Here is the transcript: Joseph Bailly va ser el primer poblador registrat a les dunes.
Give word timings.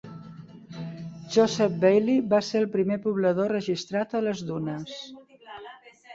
Joseph 1.35 1.75
Bailly 1.83 2.15
va 2.31 2.39
ser 2.47 2.57
el 2.61 2.65
primer 2.77 2.99
poblador 3.05 3.53
registrat 3.59 4.19
a 4.19 4.25
les 4.31 4.43
dunes. 4.51 4.99